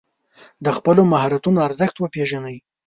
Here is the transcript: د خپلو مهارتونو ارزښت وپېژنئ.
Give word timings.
د 0.65 0.67
خپلو 0.77 1.01
مهارتونو 1.11 1.59
ارزښت 1.67 1.95
وپېژنئ. 1.97 2.57